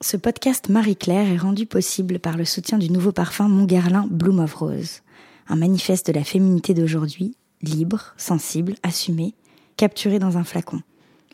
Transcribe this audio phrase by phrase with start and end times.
[0.00, 4.54] Ce podcast Marie-Claire est rendu possible par le soutien du nouveau parfum Montguerlin Bloom of
[4.54, 5.00] Rose,
[5.48, 9.34] un manifeste de la féminité d'aujourd'hui, libre, sensible, assumée,
[9.76, 10.82] capturé dans un flacon.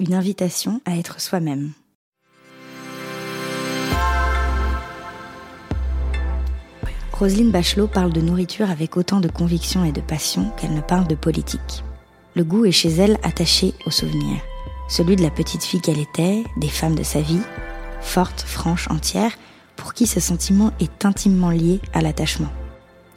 [0.00, 1.72] Une invitation à être soi-même.
[7.12, 11.06] Roselyne Bachelot parle de nourriture avec autant de conviction et de passion qu'elle ne parle
[11.06, 11.84] de politique.
[12.34, 14.40] Le goût est chez elle attaché au souvenir.
[14.88, 17.42] Celui de la petite fille qu'elle était, des femmes de sa vie,
[18.04, 19.32] forte, franche, entière,
[19.76, 22.50] pour qui ce sentiment est intimement lié à l'attachement.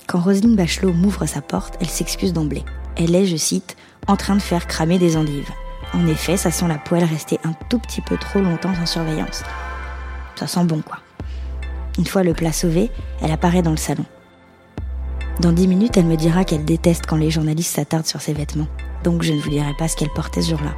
[0.08, 2.64] Quand Roselyne Bachelot m'ouvre sa porte, elle s'excuse d'emblée.
[2.96, 3.76] Elle est, je cite,
[4.08, 5.52] en train de faire cramer des endives.
[5.94, 9.44] En effet, ça sent la poêle restée un tout petit peu trop longtemps en surveillance.
[10.36, 11.00] Ça sent bon, quoi.
[11.98, 12.92] Une fois le plat sauvé,
[13.22, 14.06] elle apparaît dans le salon.
[15.40, 18.68] Dans dix minutes, elle me dira qu'elle déteste quand les journalistes s'attardent sur ses vêtements.
[19.04, 20.74] Donc je ne vous dirai pas ce qu'elle portait ce jour-là.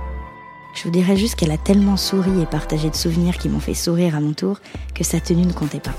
[0.73, 3.73] Je vous dirai juste qu'elle a tellement souri et partagé de souvenirs qui m'ont fait
[3.73, 4.59] sourire à mon tour
[4.95, 5.93] que sa tenue ne comptait pas.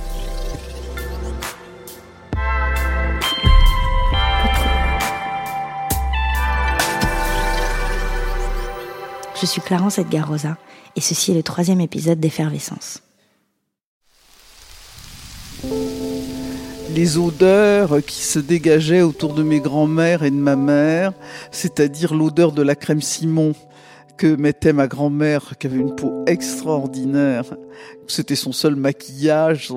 [9.41, 10.57] Je suis Clarence Edgar Rosa
[10.97, 13.03] et ceci est le troisième épisode d'Effervescence.
[16.95, 21.13] les odeurs qui se dégageaient autour de mes grands-mères et de ma mère,
[21.51, 23.55] c'est-à-dire l'odeur de la crème Simon
[24.21, 27.45] que mettait ma grand-mère, qui avait une peau extraordinaire.
[28.07, 29.73] C'était son seul maquillage,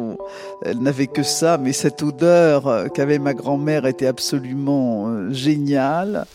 [0.66, 6.26] elle n'avait que ça, mais cette odeur qu'avait ma grand-mère était absolument euh, géniale.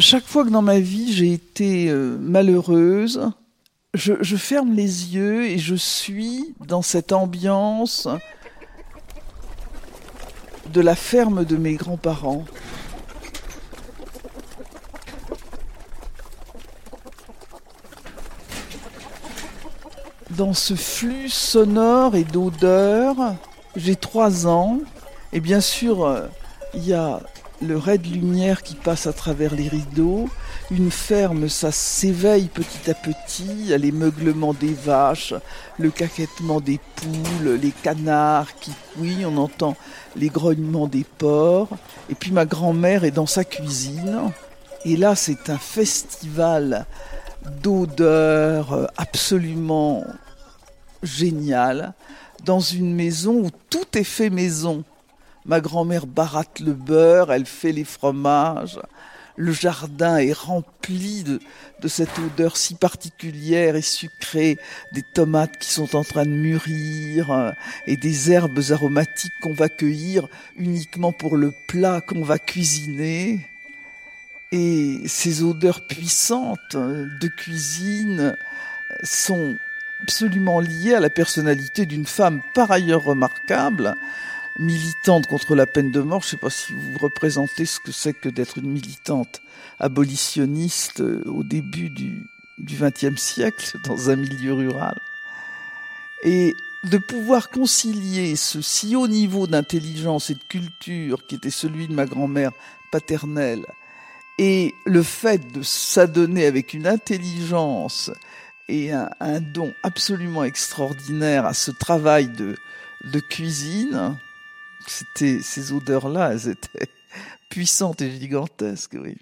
[0.00, 3.30] Chaque fois que dans ma vie j'ai été euh, malheureuse,
[3.94, 8.08] je, ferme les yeux et je suis dans cette ambiance
[10.72, 12.44] de la ferme de mes grands-parents.
[20.36, 23.16] Dans ce flux sonore et d'odeur,
[23.76, 24.78] j'ai trois ans.
[25.32, 26.28] Et bien sûr
[26.74, 27.20] il y a
[27.62, 30.28] le ray de lumière qui passe à travers les rideaux,
[30.70, 35.34] une ferme, ça s'éveille petit à petit, les meuglements des vaches,
[35.78, 39.76] le caquettement des poules, les canards qui oui, on entend
[40.16, 41.76] les grognements des porcs,
[42.08, 44.32] et puis ma grand-mère est dans sa cuisine,
[44.86, 46.86] et là c'est un festival
[47.62, 50.04] d'odeurs absolument
[51.02, 51.94] génial,
[52.44, 54.84] dans une maison où tout est fait maison.
[55.46, 58.78] Ma grand-mère baratte le beurre, elle fait les fromages.
[59.36, 64.58] Le jardin est rempli de, cette odeur si particulière et sucrée
[64.92, 67.50] des tomates qui sont en train de mûrir euh,
[67.86, 73.49] et des herbes aromatiques qu'on va cueillir uniquement pour le plat qu'on va cuisiner.
[74.52, 78.36] Et ces odeurs puissantes de cuisine
[79.04, 79.56] sont
[80.02, 83.94] absolument liées à la personnalité d'une femme par ailleurs remarquable,
[84.58, 86.22] militante contre la peine de mort.
[86.22, 89.40] Je ne sais pas si vous représentez ce que c'est que d'être une militante
[89.78, 92.26] abolitionniste au début du
[92.60, 94.98] XXe siècle dans un milieu rural.
[96.24, 101.88] Et de pouvoir concilier ce si haut niveau d'intelligence et de culture qui était celui
[101.88, 102.52] de ma grand-mère
[102.90, 103.64] paternelle
[104.42, 108.10] et le fait de s'adonner avec une intelligence
[108.70, 112.56] et un, un, don absolument extraordinaire à ce travail de,
[113.12, 114.16] de cuisine,
[114.86, 116.88] c'était ces odeurs-là, elles étaient
[117.50, 119.18] puissantes et gigantesques, oui.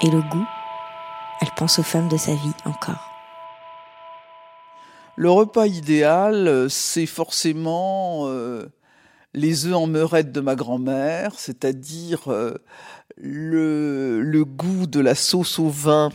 [0.00, 0.46] Et le goût,
[1.42, 3.10] elle pense aux femmes de sa vie encore.
[5.16, 8.66] Le repas idéal, c'est forcément euh,
[9.34, 12.54] les œufs en meurette de ma grand-mère, c'est-à-dire euh,
[13.16, 16.10] le, le goût de la sauce au vin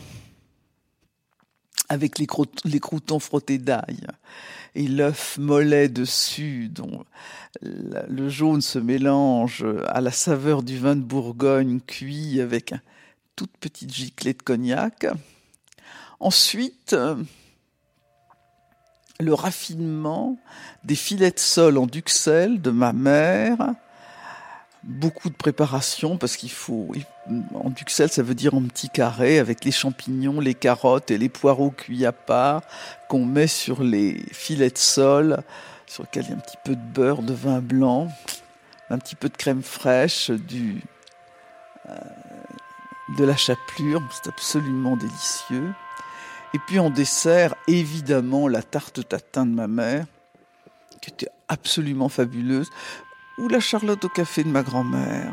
[1.90, 3.98] avec les, croutons frottés d'ail
[4.76, 7.04] et l'œuf mollet dessus, dont
[7.60, 12.80] le jaune se mélange à la saveur du vin de Bourgogne cuit avec une
[13.34, 15.06] toute petite giclée de cognac.
[16.20, 16.94] Ensuite,
[19.20, 20.36] le raffinement
[20.84, 23.74] des filets de sol en duxelles de ma mère,
[24.82, 26.90] beaucoup de préparation parce qu'il faut
[27.54, 31.28] en duxelles ça veut dire en petits carrés avec les champignons, les carottes et les
[31.28, 32.62] poireaux cuits à part
[33.08, 35.42] qu'on met sur les filets de sol
[35.86, 38.08] sur lesquels il y a un petit peu de beurre, de vin blanc,
[38.90, 41.94] un petit peu de crème fraîche, euh,
[43.18, 45.72] de la chapelure, c'est absolument délicieux.
[46.52, 50.06] Et puis en dessert, évidemment la tarte tatin de ma mère
[51.00, 52.68] qui était absolument fabuleuse
[53.38, 55.32] ou la charlotte au café de ma grand-mère.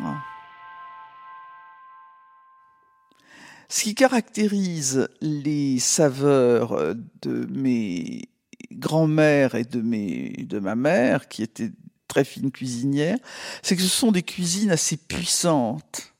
[3.69, 8.29] Ce qui caractérise les saveurs de mes
[8.71, 11.71] grands-mères et de ma mère, qui était
[12.07, 13.17] très fine cuisinière,
[13.61, 16.13] c'est que ce sont des cuisines assez puissantes.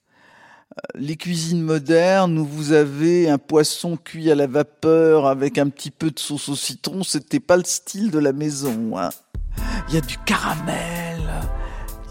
[0.96, 5.92] Les cuisines modernes où vous avez un poisson cuit à la vapeur avec un petit
[5.92, 8.98] peu de sauce au citron, c'était pas le style de la maison.
[8.98, 9.10] Hein.
[9.88, 11.22] Il y a du caramel,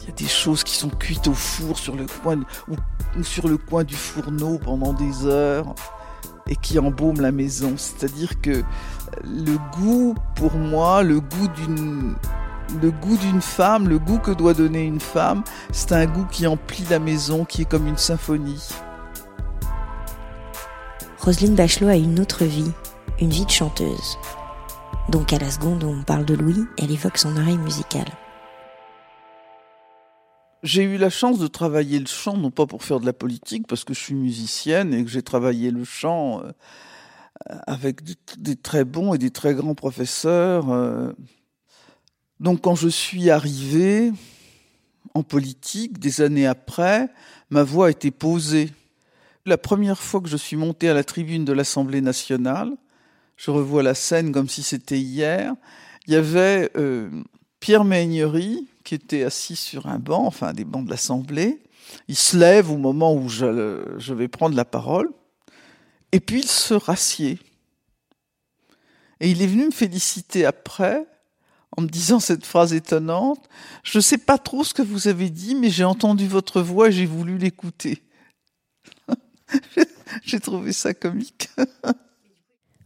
[0.00, 3.48] il y a des choses qui sont cuites au four sur le coin ou, sur
[3.48, 5.74] le coin du fourneau pendant des heures
[6.48, 7.74] et qui embaument la maison.
[7.76, 8.62] C'est-à-dire que
[9.24, 12.14] le goût, pour moi, le goût d'une
[12.80, 16.46] le goût d'une femme, le goût que doit donner une femme, c'est un goût qui
[16.46, 18.68] emplit la maison, qui est comme une symphonie.
[21.18, 22.70] Roselyne Bachelot a une autre vie,
[23.20, 24.18] une vie de chanteuse.
[25.08, 28.08] Donc à la seconde où on parle de Louis, elle évoque son oreille musicale.
[30.62, 33.69] J'ai eu la chance de travailler le chant, non pas pour faire de la politique,
[33.69, 36.50] parce que je suis musicienne et que j'ai travaillé le chant euh,
[37.66, 38.00] avec
[38.38, 40.66] des très bons et des très grands professeurs.
[42.40, 44.12] Donc quand je suis arrivé
[45.14, 47.08] en politique, des années après,
[47.50, 48.70] ma voix était posée.
[49.46, 52.72] La première fois que je suis monté à la tribune de l'Assemblée nationale,
[53.36, 55.54] je revois la scène comme si c'était hier,
[56.06, 57.10] il y avait euh,
[57.60, 61.62] Pierre Maignery qui était assis sur un banc, enfin des bancs de l'Assemblée.
[62.08, 65.10] Il se lève au moment où je vais prendre la parole,
[66.12, 67.38] et puis il se rassied.
[69.20, 71.06] Et il est venu me féliciter après
[71.76, 73.40] en me disant cette phrase étonnante.
[73.82, 76.88] Je ne sais pas trop ce que vous avez dit, mais j'ai entendu votre voix
[76.88, 78.02] et j'ai voulu l'écouter.
[80.25, 81.50] j'ai trouvé ça comique.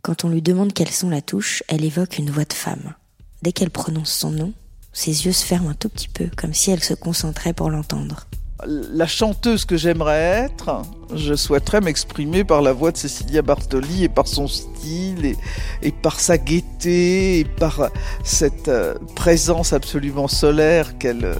[0.03, 2.95] Quand on lui demande quelles sont la touche, elle évoque une voix de femme.
[3.43, 4.53] Dès qu'elle prononce son nom,
[4.93, 8.27] ses yeux se ferment un tout petit peu, comme si elle se concentrait pour l'entendre
[8.67, 10.83] la chanteuse que j'aimerais être,
[11.15, 15.37] je souhaiterais m'exprimer par la voix de Cecilia Bartoli et par son style
[15.83, 17.91] et, par sa gaieté et par
[18.25, 21.35] cette euh, présence absolument solaire qu'elle euh,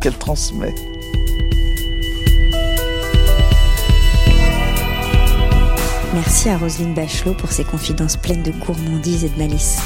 [0.00, 0.74] qu'elle transmet.
[6.12, 9.78] Merci à Roselyne Bachelot pour ses confidences pleines de gourmandise et de malice.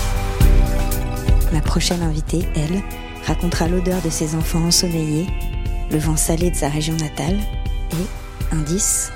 [1.52, 2.82] Ma prochaine invitée, elle,
[3.26, 5.26] racontera l'odeur de ses enfants ensommeillés
[5.90, 7.38] le vent salé de sa région natale
[7.92, 9.10] et, indice,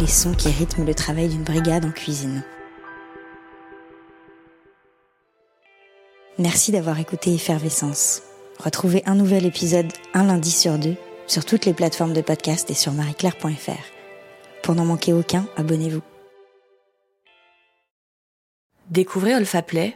[0.00, 2.42] les sons qui rythment le travail d'une brigade en cuisine.
[6.38, 8.22] Merci d'avoir écouté Effervescence.
[8.58, 12.74] Retrouvez un nouvel épisode un lundi sur deux sur toutes les plateformes de podcast et
[12.74, 13.82] sur marieclaire.fr.
[14.62, 16.02] Pour n'en manquer aucun, abonnez-vous.
[18.90, 19.94] Découvrez Olfaplay,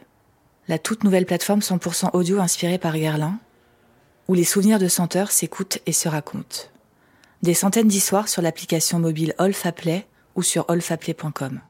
[0.68, 3.38] la toute nouvelle plateforme 100% audio inspirée par Guerlain
[4.32, 6.62] où les souvenirs de senteurs s'écoutent et se racontent.
[7.42, 10.06] Des centaines d'histoires sur l'application mobile Olfaplay
[10.36, 11.60] ou sur olfaplay.com.